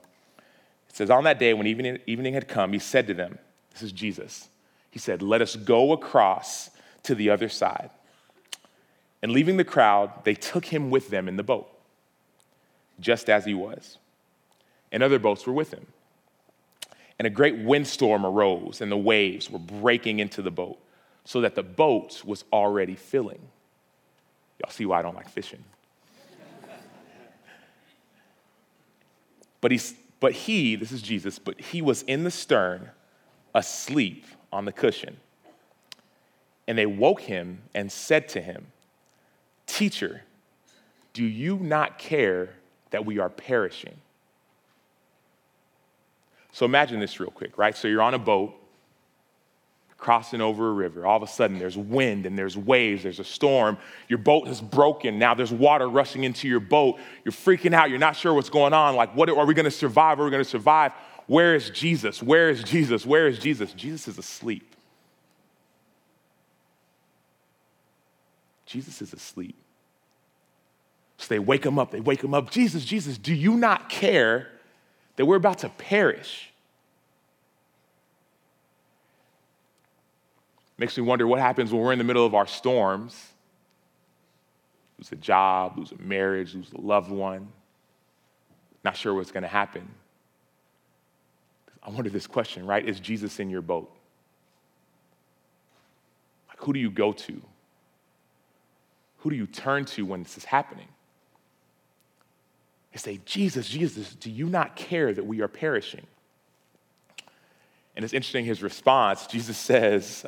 [0.89, 3.39] it says, On that day, when evening, evening had come, he said to them,
[3.73, 4.47] This is Jesus.
[4.91, 6.69] He said, Let us go across
[7.05, 7.89] to the other side.
[9.21, 11.67] And leaving the crowd, they took him with them in the boat,
[12.99, 13.97] just as he was.
[14.91, 15.87] And other boats were with him.
[17.17, 20.77] And a great windstorm arose, and the waves were breaking into the boat,
[21.23, 23.41] so that the boat was already filling.
[24.59, 25.63] Y'all see why I don't like fishing.
[29.61, 29.71] but,
[30.19, 32.89] but he, this is Jesus, but he was in the stern,
[33.53, 35.17] asleep on the cushion.
[36.67, 38.67] And they woke him and said to him,
[39.67, 40.21] Teacher,
[41.13, 42.49] do you not care
[42.91, 43.95] that we are perishing?
[46.51, 47.75] So imagine this real quick, right?
[47.75, 48.55] So you're on a boat
[49.97, 51.05] crossing over a river.
[51.05, 53.77] All of a sudden, there's wind and there's waves, there's a storm.
[54.07, 55.17] Your boat is broken.
[55.17, 56.99] Now there's water rushing into your boat.
[57.23, 57.89] You're freaking out.
[57.89, 58.95] You're not sure what's going on.
[58.95, 60.19] Like, what are we going to survive?
[60.19, 60.91] Are we going to survive?
[61.27, 62.21] Where is Jesus?
[62.21, 63.05] Where is Jesus?
[63.05, 63.73] Where is Jesus?
[63.73, 64.74] Jesus is asleep.
[68.65, 69.55] Jesus is asleep.
[71.17, 71.91] So they wake him up.
[71.91, 72.51] They wake him up.
[72.51, 74.49] Jesus, Jesus, do you not care
[75.15, 76.51] that we're about to perish?
[80.77, 83.31] Makes me wonder what happens when we're in the middle of our storms
[84.97, 87.47] lose a job, lose a marriage, lose a loved one,
[88.83, 89.87] not sure what's going to happen.
[91.83, 92.87] I wonder this question, right?
[92.87, 93.91] Is Jesus in your boat?
[96.49, 97.41] Like, who do you go to?
[99.25, 100.85] Who do you turn to when this is happening?
[102.91, 106.05] They say, Jesus, Jesus, do you not care that we are perishing?
[107.95, 109.25] And it's interesting his response.
[109.25, 110.27] Jesus says,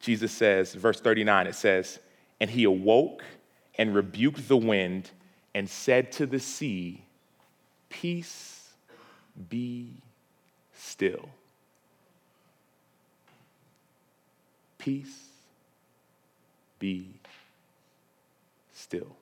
[0.00, 1.98] Jesus says, verse 39, it says,
[2.42, 3.24] And he awoke
[3.78, 5.10] and rebuked the wind
[5.54, 7.02] and said to the sea,
[7.88, 8.68] Peace
[9.48, 9.94] be
[10.74, 11.30] still.
[14.76, 15.16] Peace
[16.78, 17.21] be
[18.92, 19.16] still.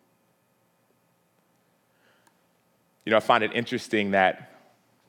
[3.05, 4.51] You know, I find it interesting that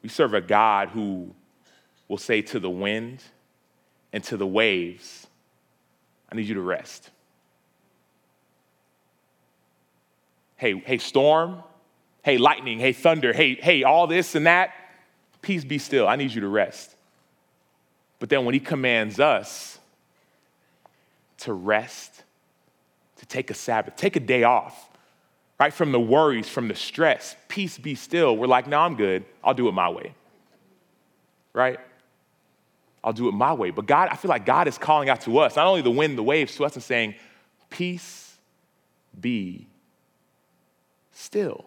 [0.03, 1.33] we serve a God who
[2.07, 3.23] will say to the wind
[4.13, 5.25] and to the waves,
[6.31, 7.09] I need you to rest.
[10.57, 11.63] Hey, hey, storm.
[12.21, 12.77] Hey, lightning.
[12.77, 13.33] Hey, thunder.
[13.33, 14.75] Hey, hey, all this and that.
[15.41, 16.07] Peace be still.
[16.07, 16.95] I need you to rest.
[18.19, 19.79] But then when he commands us
[21.39, 22.21] to rest,
[23.31, 24.89] take a Sabbath, take a day off,
[25.59, 25.73] right?
[25.73, 28.35] From the worries, from the stress, peace be still.
[28.35, 29.25] We're like, no, I'm good.
[29.43, 30.13] I'll do it my way,
[31.53, 31.79] right?
[33.03, 33.71] I'll do it my way.
[33.71, 36.17] But God, I feel like God is calling out to us, not only the wind,
[36.17, 37.15] the waves, to us and saying,
[37.69, 38.35] Peace
[39.19, 39.67] be
[41.13, 41.65] still.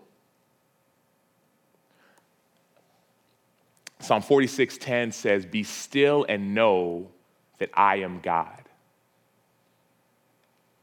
[4.01, 7.11] Psalm 46:10 says, Be still and know
[7.59, 8.64] that I am God.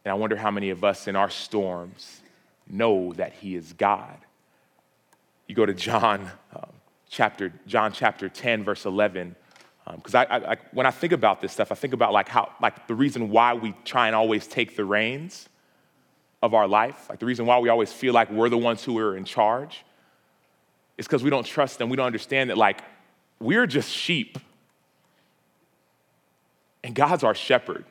[0.04, 2.22] And I wonder how many of us in our storms
[2.68, 4.18] know that He is God.
[5.48, 6.72] You go to John um,
[7.10, 9.36] chapter, John chapter 10, verse 11
[9.96, 12.28] because um, I, I, I, when I think about this stuff, I think about like
[12.28, 15.50] how, like the reason why we try and always take the reins
[16.42, 18.98] of our life, like the reason why we always feel like we're the ones who
[19.00, 19.84] are in charge,
[20.98, 21.90] is because we don't trust them.
[21.90, 22.82] We don't understand that like
[23.40, 24.38] we're just sheep,
[26.84, 27.86] and God's our shepherd.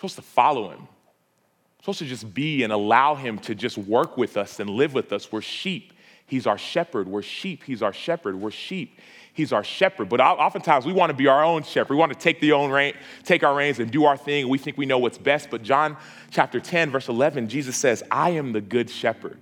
[0.00, 0.78] Supposed to follow Him.
[0.80, 4.94] We're supposed to just be and allow Him to just work with us and live
[4.94, 5.30] with us.
[5.30, 5.92] We're sheep.
[6.24, 7.06] He's our shepherd.
[7.06, 7.64] We're sheep.
[7.64, 8.40] He's our shepherd.
[8.40, 8.98] We're sheep.
[9.34, 10.08] He's our shepherd.
[10.08, 11.92] But oftentimes we want to be our own shepherd.
[11.92, 14.48] We want to take the own rein, take our reins and do our thing.
[14.48, 15.50] We think we know what's best.
[15.50, 15.98] But John
[16.30, 19.38] chapter 10, verse 11, Jesus says, I am the good shepherd.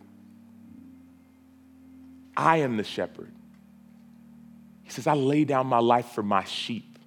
[2.37, 3.31] I am the shepherd.
[4.83, 6.98] He says, I lay down my life for my sheep.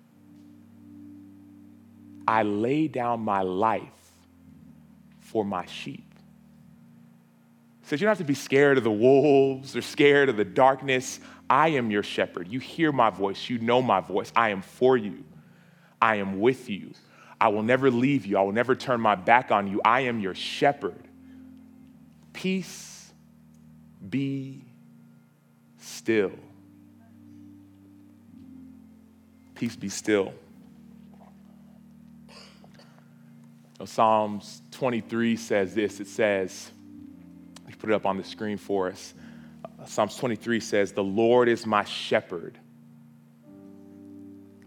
[2.32, 4.14] I lay down my life
[5.20, 6.14] for my sheep.
[7.82, 10.46] He says, You don't have to be scared of the wolves or scared of the
[10.46, 11.20] darkness.
[11.50, 12.48] I am your shepherd.
[12.48, 13.50] You hear my voice.
[13.50, 14.32] You know my voice.
[14.34, 15.26] I am for you.
[16.02, 16.94] I am with you.
[17.42, 18.38] I will never leave you.
[18.38, 19.82] I will never turn my back on you.
[19.84, 21.10] I am your shepherd.
[22.32, 23.12] Peace
[24.10, 24.64] be
[25.80, 26.32] still.
[29.54, 30.34] Peace be still.
[33.86, 36.72] Psalms 23 says this it says,
[37.66, 39.14] we put it up on the screen for us.
[39.66, 42.58] Uh, Psalms 23 says, The Lord is my shepherd.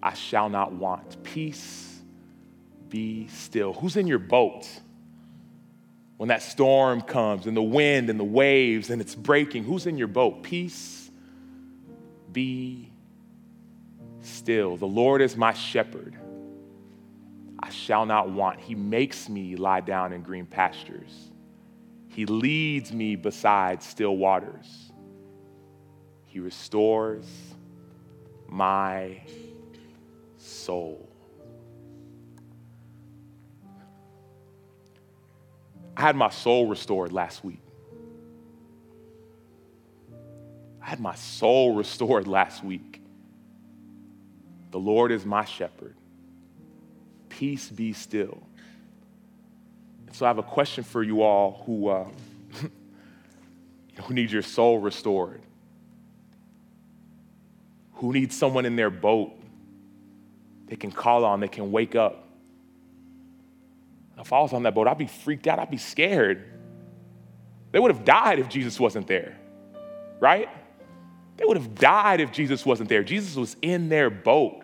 [0.02, 1.22] I shall not want.
[1.22, 2.00] Peace
[2.88, 3.72] be still.
[3.72, 4.68] Who's in your boat?
[6.16, 9.98] When that storm comes and the wind and the waves and it's breaking, who's in
[9.98, 10.42] your boat?
[10.42, 11.10] Peace
[12.32, 12.90] be
[14.20, 14.76] still.
[14.76, 16.16] The Lord is my shepherd.
[17.64, 18.60] I shall not want.
[18.60, 21.30] He makes me lie down in green pastures.
[22.08, 24.92] He leads me beside still waters.
[26.26, 27.24] He restores
[28.46, 29.22] my
[30.36, 31.08] soul.
[35.96, 37.62] I had my soul restored last week.
[40.82, 43.00] I had my soul restored last week.
[44.70, 45.96] The Lord is my shepherd.
[47.38, 48.42] Peace be still.
[50.12, 52.08] so I have a question for you all who, uh,
[54.04, 55.40] who need your soul restored
[57.94, 59.32] who needs someone in their boat
[60.66, 62.26] they can call on, they can wake up.
[64.18, 66.44] If I was on that boat, I'd be freaked out, I'd be scared.
[67.72, 69.36] They would have died if Jesus wasn't there,
[70.20, 70.48] right?
[71.36, 73.02] They would have died if Jesus wasn't there.
[73.02, 74.62] Jesus was in their boat.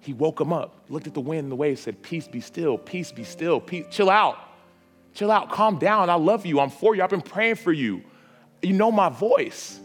[0.00, 2.76] He woke them up, looked at the wind and the waves, said, Peace be still,
[2.76, 4.38] peace be still, peace, chill out,
[5.14, 6.10] chill out, calm down.
[6.10, 8.02] I love you, I'm for you, I've been praying for you.
[8.60, 9.80] You know my voice.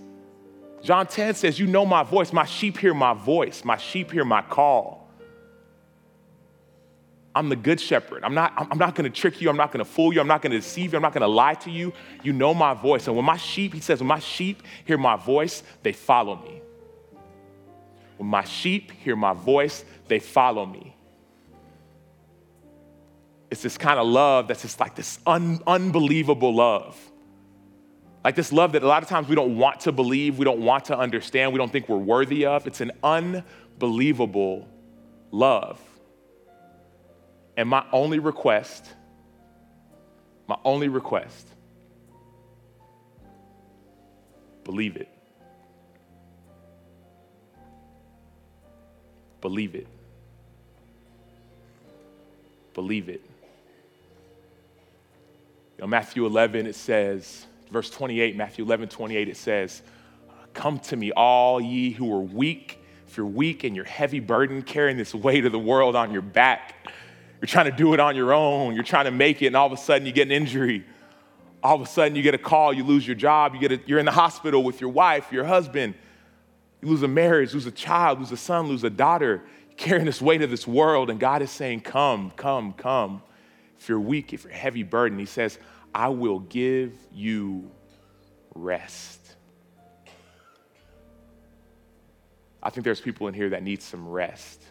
[0.84, 2.32] John 10 says, You know my voice.
[2.32, 3.65] My sheep hear my voice.
[3.65, 5.10] My sheep hear my call.
[7.34, 8.24] I'm the good shepherd.
[8.24, 9.50] I'm not, I'm not to trick you.
[9.50, 10.20] I'm not to fool you.
[10.20, 10.98] I'm not to deceive you.
[10.98, 11.93] I'm not to lie to you.
[12.24, 13.08] You know my voice.
[13.08, 16.62] And when my sheep, he says, when my sheep hear my voice, they follow me.
[18.17, 20.97] When my sheep hear my voice, they follow me.
[23.50, 27.00] It's this kind of love that's just like this un- unbelievable love.
[28.24, 30.60] Like this love that a lot of times we don't want to believe, we don't
[30.60, 32.68] want to understand, we don't think we're worthy of.
[32.68, 34.68] It's an unbelievable
[35.32, 35.80] love.
[37.56, 38.86] And my only request,
[40.48, 41.48] my only request,
[44.64, 45.10] believe it.
[49.40, 49.88] Believe it.
[52.74, 53.27] Believe it.
[55.78, 59.84] You know, Matthew 11, it says, verse 28, Matthew 11, 28, it says,
[60.56, 62.80] Come to me, all ye who are weak.
[63.08, 66.24] If you're weak and you're heavy burden, carrying this weight of the world on your
[66.24, 66.74] back,
[67.40, 69.68] you're trying to do it on your own, you're trying to make it, and all
[69.68, 70.84] of a sudden you get an injury.
[71.62, 73.80] All of a sudden you get a call, you lose your job, you get a,
[73.86, 75.94] you're in the hospital with your wife, your husband.
[76.82, 79.44] You lose a marriage, lose a child, lose a son, lose a daughter,
[79.76, 83.22] carrying this weight of this world, and God is saying, Come, come, come.
[83.80, 85.60] If you're weak, if you're heavy burden, He says,
[85.94, 87.72] I will give you
[88.54, 89.20] rest.
[92.62, 94.62] I think there's people in here that need some rest.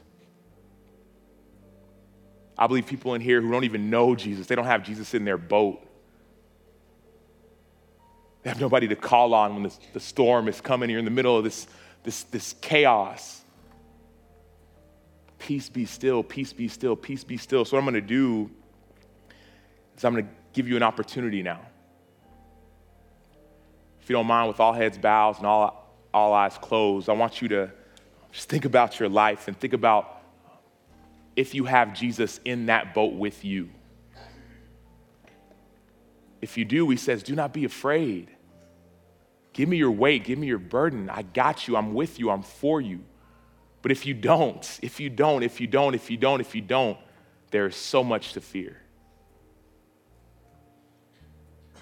[2.59, 5.25] I believe people in here who don't even know Jesus, they don't have Jesus in
[5.25, 5.83] their boat.
[8.43, 10.89] They have nobody to call on when the, the storm is coming.
[10.89, 11.67] You're in the middle of this,
[12.05, 13.43] this, this chaos.
[15.39, 17.65] Peace be still, peace be still, peace be still.
[17.65, 18.51] So, what I'm going to do
[19.97, 21.61] is I'm going to give you an opportunity now.
[24.01, 27.43] If you don't mind, with all heads bowed and all, all eyes closed, I want
[27.43, 27.73] you to
[28.31, 30.23] just think about your life and think about
[31.35, 33.69] if you have Jesus in that boat with you.
[36.41, 38.31] If you do, he says, Do not be afraid.
[39.53, 41.09] Give me your weight, give me your burden.
[41.09, 43.05] I got you, I'm with you, I'm for you.
[43.81, 46.61] But if you don't, if you don't, if you don't, if you don't, if you
[46.61, 46.99] don't,
[47.51, 48.77] there is so much to fear.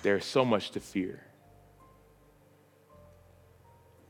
[0.04, 1.18] There's so much to fear.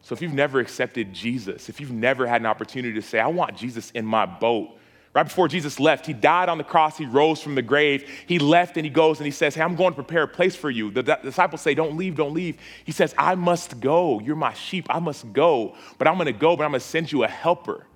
[0.02, 3.28] So if you've never accepted Jesus, if you've never had an opportunity to say, I
[3.28, 4.76] want Jesus in my boat,
[5.14, 8.40] right before Jesus left, he died on the cross, he rose from the grave, he
[8.40, 10.68] left and he goes and he says, Hey, I'm going to prepare a place for
[10.68, 10.90] you.
[10.90, 12.58] The disciples say, Don't leave, don't leave.
[12.84, 14.18] He says, I must go.
[14.18, 15.76] You're my sheep, I must go.
[15.96, 17.86] But I'm going to go, but I'm going to send you a helper,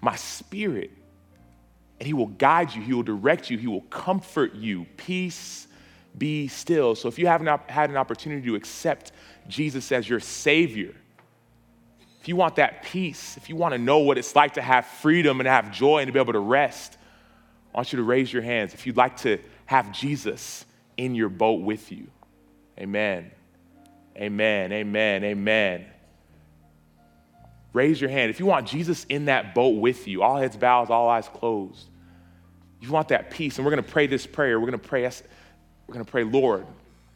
[0.00, 0.90] my spirit.
[2.00, 4.84] And he will guide you, he will direct you, he will comfort you.
[4.96, 5.68] Peace
[6.16, 6.94] be still.
[6.94, 9.12] So if you haven't had an opportunity to accept
[9.48, 10.94] Jesus as your Savior,
[12.20, 14.86] if you want that peace, if you want to know what it's like to have
[14.86, 16.96] freedom and have joy and to be able to rest,
[17.74, 20.64] I want you to raise your hands if you'd like to have Jesus
[20.96, 22.06] in your boat with you.
[22.78, 23.30] Amen.
[24.16, 24.72] Amen.
[24.72, 25.24] Amen.
[25.24, 25.86] Amen.
[27.72, 28.30] Raise your hand.
[28.30, 31.88] If you want Jesus in that boat with you, all heads bowed, all eyes closed.
[32.80, 34.60] You want that peace, and we're going to pray this prayer.
[34.60, 35.04] We're going to pray
[35.92, 36.66] we're going to pray, Lord,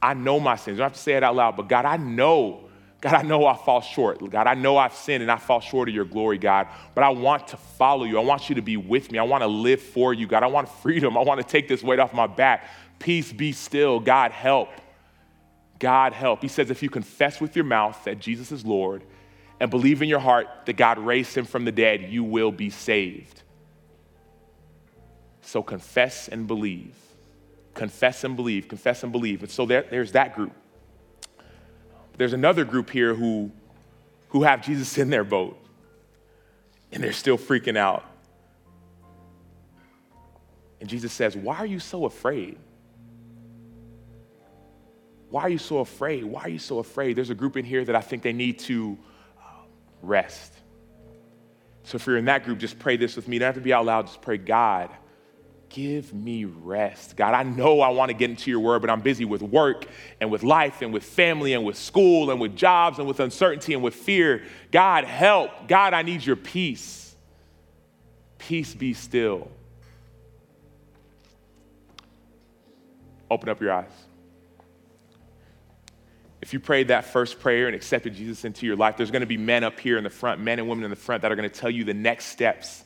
[0.03, 0.75] I know my sins.
[0.75, 2.69] You don't have to say it out loud, but God, I know.
[3.01, 4.19] God, I know I fall short.
[4.31, 7.09] God, I know I've sinned and I fall short of your glory, God, but I
[7.09, 8.19] want to follow you.
[8.19, 9.19] I want you to be with me.
[9.19, 10.43] I want to live for you, God.
[10.43, 11.17] I want freedom.
[11.17, 12.69] I want to take this weight off my back.
[12.99, 13.99] Peace be still.
[13.99, 14.69] God, help.
[15.79, 16.43] God, help.
[16.43, 19.05] He says, if you confess with your mouth that Jesus is Lord
[19.59, 22.69] and believe in your heart that God raised him from the dead, you will be
[22.69, 23.43] saved.
[25.41, 26.95] So confess and believe
[27.77, 29.43] confess and believe, confess and believe.
[29.43, 30.53] And so there, there's that group.
[32.17, 33.53] There's another group here who,
[34.31, 35.57] who have Jesus in their boat
[36.91, 38.05] and they're still freaking out.
[40.81, 42.59] And Jesus says, Why are you so afraid?
[45.29, 46.25] Why are you so afraid?
[46.25, 47.17] Why are you so afraid?
[47.17, 48.97] There's a group in here that I think they need to
[49.39, 49.43] uh,
[50.01, 50.53] rest.
[51.83, 53.37] So if you're in that group, just pray this with me.
[53.37, 54.91] You don't have to be out loud, just pray, God
[55.77, 57.19] give me rest.
[57.19, 59.85] God, I know I want to get into your word, but I'm busy with work
[60.23, 63.75] and with life and with family and with school and with jobs and with uncertainty
[63.75, 64.43] and with fear.
[64.73, 65.69] God, help.
[65.69, 67.15] God, I need your peace.
[68.39, 69.51] Peace be still.
[73.31, 73.93] Open up your eyes.
[76.41, 79.27] If you prayed that first prayer and accepted Jesus into your life, there's going to
[79.27, 81.37] be men up here in the front, men and women in the front that are
[81.37, 82.83] going to tell you the next steps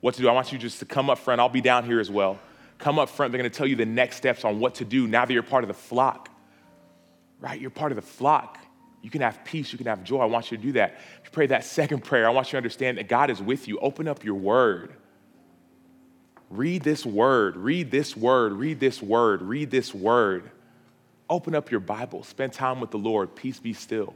[0.00, 0.28] what to do.
[0.28, 1.40] I want you just to come up front.
[1.40, 2.38] I'll be down here as well.
[2.78, 3.32] Come up front.
[3.32, 5.42] They're going to tell you the next steps on what to do now that you're
[5.42, 6.28] part of the flock.
[7.40, 7.60] Right?
[7.60, 8.58] You're part of the flock.
[9.02, 9.72] You can have peace.
[9.72, 10.20] You can have joy.
[10.20, 10.92] I want you to do that.
[11.20, 13.68] If you pray that second prayer, I want you to understand that God is with
[13.68, 13.78] you.
[13.78, 14.92] Open up your word.
[16.50, 17.56] Read this word.
[17.56, 18.52] Read this word.
[18.52, 19.42] Read this word.
[19.42, 20.50] Read this word.
[21.28, 22.24] Open up your Bible.
[22.24, 23.36] Spend time with the Lord.
[23.36, 24.14] Peace be still.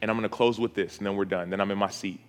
[0.00, 1.50] And I'm going to close with this, and then we're done.
[1.50, 2.20] Then I'm in my seat.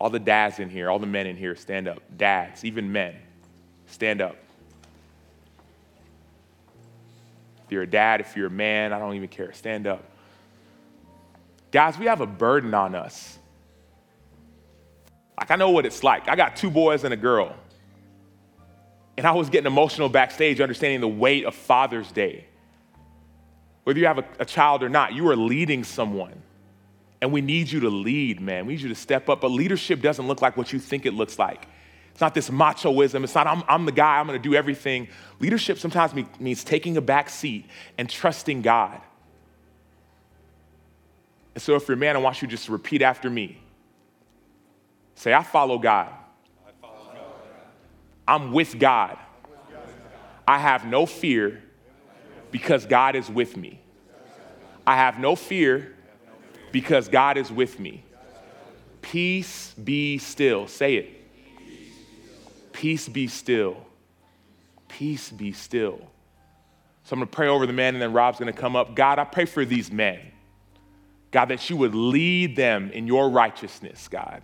[0.00, 2.00] All the dads in here, all the men in here, stand up.
[2.16, 3.14] Dads, even men,
[3.86, 4.36] stand up.
[7.66, 9.52] If you're a dad, if you're a man, I don't even care.
[9.52, 10.02] Stand up.
[11.70, 13.38] Guys, we have a burden on us.
[15.38, 16.28] Like, I know what it's like.
[16.28, 17.54] I got two boys and a girl.
[19.16, 22.46] And I was getting emotional backstage, understanding the weight of Father's Day.
[23.84, 26.42] Whether you have a, a, child or not, you are leading someone.
[27.22, 28.66] And we need you to lead, man.
[28.66, 29.42] We need you to step up.
[29.42, 31.66] But leadership doesn't look like what you think it looks like.
[32.12, 33.24] It's not this machoism.
[33.24, 35.08] It's not, I'm, I'm the guy, I'm going to do everything.
[35.38, 37.66] Leadership sometimes means taking a back seat
[37.98, 39.00] and trusting God.
[41.54, 43.60] And so, if you're a man, I want you just to repeat after me.
[45.14, 46.08] Say, I follow God.
[46.66, 47.22] I follow God.
[48.26, 49.18] I'm with God.
[50.46, 51.62] I have no fear
[52.50, 53.80] because God is with me.
[54.86, 55.94] I have no fear
[56.72, 58.04] because God is with me.
[59.02, 60.66] Peace be still.
[60.66, 61.20] Say it.
[62.72, 63.76] Peace be still.
[64.88, 66.00] Peace be still.
[67.04, 68.94] So I'm to pray over the men, and then Rob's to come up.
[68.94, 70.20] God, I pray for these men.
[71.30, 74.42] God, that you would lead them in your righteousness, God.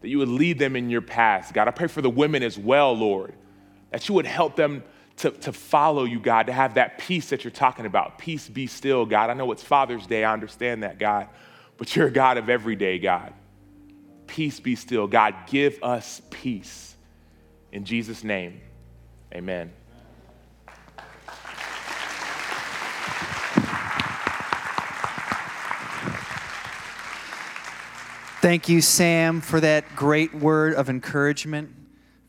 [0.00, 1.52] That you would lead them in your paths.
[1.52, 3.34] God, I pray for the women as well, Lord.
[3.90, 4.82] That you would help them
[5.18, 8.18] to, to follow you, God, to have that peace that you're talking about.
[8.18, 9.30] Peace be still, God.
[9.30, 10.24] I know it's Father's Day.
[10.24, 11.28] I understand that, God.
[11.82, 13.32] But you're a God of every day, God.
[14.28, 15.08] Peace be still.
[15.08, 16.94] God, give us peace.
[17.72, 18.60] In Jesus' name,
[19.34, 19.72] amen.
[28.40, 31.74] Thank you, Sam, for that great word of encouragement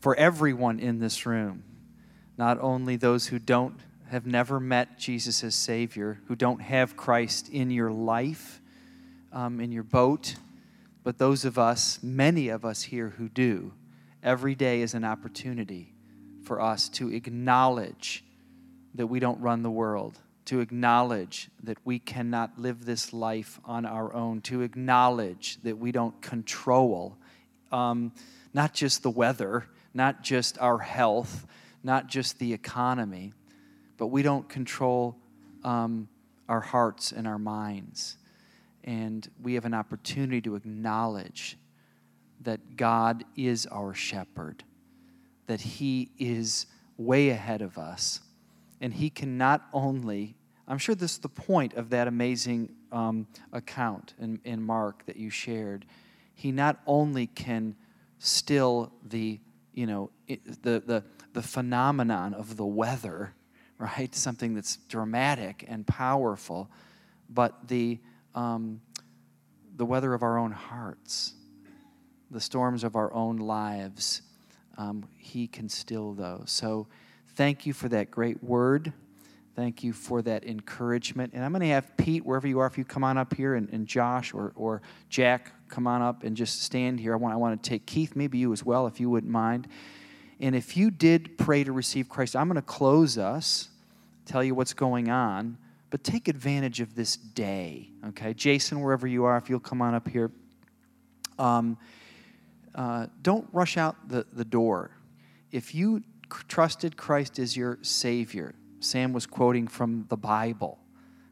[0.00, 1.62] for everyone in this room.
[2.36, 3.78] Not only those who don't
[4.10, 8.60] have never met Jesus as Savior, who don't have Christ in your life,
[9.34, 10.36] um, in your boat,
[11.02, 13.72] but those of us, many of us here who do.
[14.22, 15.92] Every day is an opportunity
[16.44, 18.24] for us to acknowledge
[18.94, 23.84] that we don't run the world, to acknowledge that we cannot live this life on
[23.84, 27.18] our own, to acknowledge that we don't control
[27.72, 28.12] um,
[28.54, 31.46] not just the weather, not just our health,
[31.82, 33.32] not just the economy,
[33.98, 35.16] but we don't control
[35.64, 36.08] um,
[36.48, 38.16] our hearts and our minds.
[38.84, 41.56] And we have an opportunity to acknowledge
[42.42, 44.62] that God is our shepherd,
[45.46, 46.66] that He is
[46.98, 48.20] way ahead of us.
[48.82, 50.36] And He can not only,
[50.68, 55.16] I'm sure this is the point of that amazing um, account in, in Mark that
[55.16, 55.86] you shared.
[56.34, 57.76] He not only can
[58.18, 59.40] still the,
[59.72, 63.34] you know, the, the, the phenomenon of the weather,
[63.78, 64.14] right?
[64.14, 66.70] Something that's dramatic and powerful,
[67.30, 67.98] but the,
[68.34, 68.80] um,
[69.76, 71.34] the weather of our own hearts
[72.34, 74.22] the storms of our own lives,
[74.76, 76.50] um, He can still those.
[76.50, 76.88] So
[77.36, 78.92] thank you for that great word.
[79.54, 81.32] Thank you for that encouragement.
[81.32, 83.54] And I'm going to have Pete, wherever you are, if you come on up here,
[83.54, 87.12] and, and Josh or, or Jack, come on up and just stand here.
[87.12, 89.68] I want, I want to take Keith, maybe you as well, if you wouldn't mind.
[90.40, 93.68] And if you did pray to receive Christ, I'm going to close us,
[94.26, 95.56] tell you what's going on,
[95.94, 98.34] but take advantage of this day, okay?
[98.34, 100.32] Jason, wherever you are, if you'll come on up here.
[101.38, 101.78] Um,
[102.74, 104.90] uh, don't rush out the, the door.
[105.52, 106.02] If you
[106.48, 110.80] trusted Christ as your Savior, Sam was quoting from the Bible,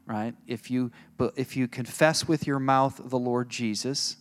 [0.05, 0.33] right?
[0.47, 4.15] If you, but if you confess with your mouth the Lord Jesus,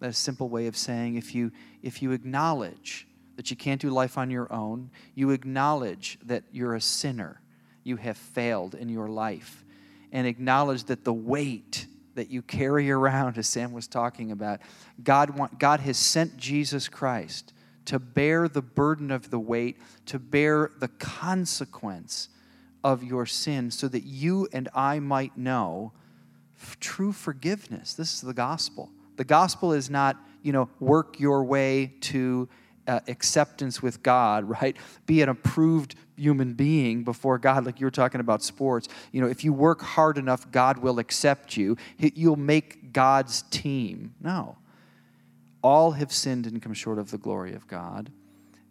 [0.00, 1.50] that's a simple way of saying if you,
[1.82, 6.74] if you acknowledge that you can't do life on your own, you acknowledge that you're
[6.74, 7.40] a sinner,
[7.84, 9.64] you have failed in your life,
[10.12, 14.60] and acknowledge that the weight that you carry around, as Sam was talking about.
[15.02, 17.52] God, want, God has sent Jesus Christ
[17.84, 22.28] to bear the burden of the weight, to bear the consequence
[22.82, 25.92] of your sin, so that you and I might know
[26.80, 27.94] true forgiveness.
[27.94, 28.90] This is the gospel.
[29.16, 32.48] The gospel is not, you know, work your way to
[32.88, 34.76] uh, acceptance with God, right?
[35.06, 38.88] Be an approved human being before God, like you were talking about sports.
[39.12, 41.76] You know, if you work hard enough, God will accept you.
[41.98, 44.14] You'll make God's team.
[44.20, 44.56] No.
[45.62, 48.10] All have sinned and come short of the glory of God.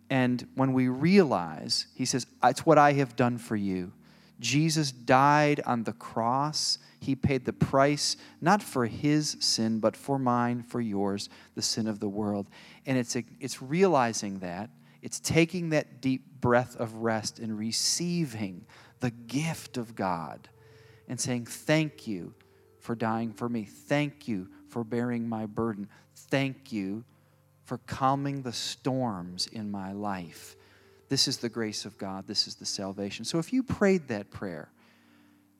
[0.09, 3.91] And when we realize, He says, It's what I have done for you.
[4.39, 6.80] Jesus died on the cross.
[7.00, 11.88] He paid the price, not for his sin, but for mine, for yours, the sin
[11.88, 12.50] of the world.
[12.86, 14.70] And it's, a, it's realizing that,
[15.02, 18.66] it's taking that deep breath of rest and receiving
[19.00, 20.50] the gift of God
[21.08, 22.34] and saying, Thank you
[22.80, 23.64] for dying for me.
[23.64, 25.88] Thank you for bearing my burden.
[26.16, 27.04] Thank you
[27.64, 30.56] for calming the storms in my life.
[31.10, 32.28] This is the grace of God.
[32.28, 33.24] This is the salvation.
[33.24, 34.70] So if you prayed that prayer,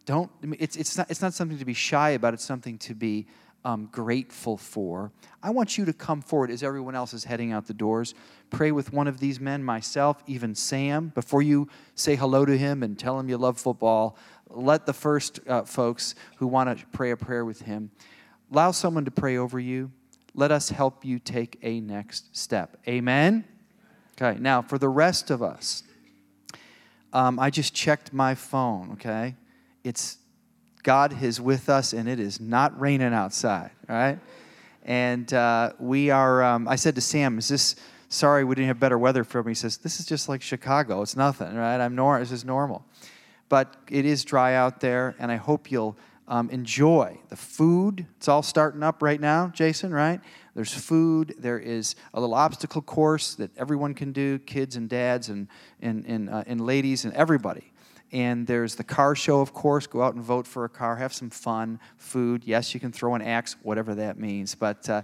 [0.08, 3.28] don't, it's, it's, not, it's not something to be shy about, it's something to be
[3.66, 5.12] um, grateful for.
[5.43, 8.16] I want you to come forward as everyone else is heading out the doors.
[8.49, 11.12] Pray with one of these men, myself, even Sam.
[11.14, 14.18] Before you say hello to him and tell him you love football,
[14.49, 17.91] let the first uh, folks who want to pray a prayer with him
[18.49, 19.91] allow someone to pray over you.
[20.34, 22.78] Let us help you take a next step.
[22.88, 23.43] Amen?
[24.20, 25.84] Okay, now for the rest of us,
[27.12, 29.36] um, I just checked my phone, okay?
[29.88, 30.18] It's
[30.84, 34.20] God is with us and it is not raining outside, right?
[34.84, 37.76] And uh, we are, um, I said to Sam, is this,
[38.10, 39.52] sorry we didn't have better weather for me.
[39.52, 41.02] He says, this is just like Chicago.
[41.02, 41.80] It's nothing, right?
[41.80, 42.86] I'm nor- this is normal.
[43.50, 48.06] But it is dry out there, and I hope you'll um, enjoy the food.
[48.18, 50.20] It's all starting up right now, Jason, right?
[50.54, 51.36] There's food.
[51.38, 55.48] There is a little obstacle course that everyone can do, kids and dads and,
[55.82, 57.72] and, and, uh, and ladies and everybody.
[58.12, 59.86] And there's the car show, of course.
[59.88, 60.95] Go out and vote for a car.
[60.95, 62.43] Have some fun, food.
[62.45, 64.55] Yes, you can throw an axe, whatever that means.
[64.55, 65.01] But uh,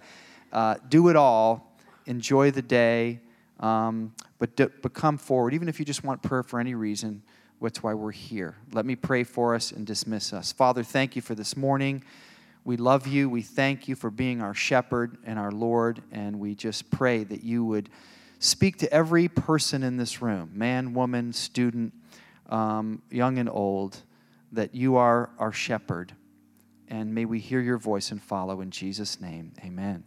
[0.51, 1.75] uh, do it all.
[2.05, 3.19] Enjoy the day.
[3.59, 7.23] Um, but, but come forward, even if you just want prayer for any reason.
[7.61, 8.57] That's why we're here.
[8.73, 10.51] Let me pray for us and dismiss us.
[10.51, 12.03] Father, thank you for this morning.
[12.65, 13.29] We love you.
[13.29, 16.01] We thank you for being our shepherd and our Lord.
[16.11, 17.89] And we just pray that you would
[18.39, 21.93] speak to every person in this room man, woman, student,
[22.49, 23.97] um, young and old
[24.51, 26.13] that you are our shepherd.
[26.87, 29.53] And may we hear your voice and follow in Jesus' name.
[29.63, 30.03] Amen.